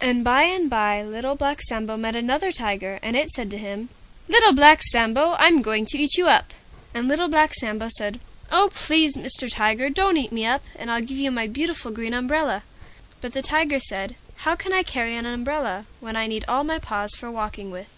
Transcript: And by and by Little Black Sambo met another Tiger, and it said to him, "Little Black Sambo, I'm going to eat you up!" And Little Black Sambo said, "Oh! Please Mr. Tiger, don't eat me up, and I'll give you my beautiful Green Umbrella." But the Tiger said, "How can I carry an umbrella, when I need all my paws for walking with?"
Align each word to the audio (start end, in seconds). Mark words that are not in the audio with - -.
And 0.00 0.22
by 0.22 0.42
and 0.44 0.70
by 0.70 1.02
Little 1.02 1.34
Black 1.34 1.60
Sambo 1.60 1.96
met 1.96 2.14
another 2.14 2.52
Tiger, 2.52 3.00
and 3.02 3.16
it 3.16 3.32
said 3.32 3.50
to 3.50 3.58
him, 3.58 3.88
"Little 4.28 4.52
Black 4.52 4.80
Sambo, 4.80 5.34
I'm 5.40 5.60
going 5.60 5.86
to 5.86 5.98
eat 5.98 6.16
you 6.16 6.28
up!" 6.28 6.52
And 6.94 7.08
Little 7.08 7.26
Black 7.26 7.52
Sambo 7.52 7.88
said, 7.88 8.20
"Oh! 8.52 8.70
Please 8.72 9.16
Mr. 9.16 9.50
Tiger, 9.50 9.90
don't 9.90 10.18
eat 10.18 10.30
me 10.30 10.46
up, 10.46 10.62
and 10.76 10.88
I'll 10.88 11.00
give 11.02 11.18
you 11.18 11.32
my 11.32 11.48
beautiful 11.48 11.90
Green 11.90 12.14
Umbrella." 12.14 12.62
But 13.20 13.32
the 13.32 13.42
Tiger 13.42 13.80
said, 13.80 14.14
"How 14.46 14.54
can 14.54 14.72
I 14.72 14.84
carry 14.84 15.16
an 15.16 15.26
umbrella, 15.26 15.86
when 15.98 16.14
I 16.14 16.28
need 16.28 16.44
all 16.46 16.62
my 16.62 16.78
paws 16.78 17.16
for 17.16 17.28
walking 17.28 17.72
with?" 17.72 17.88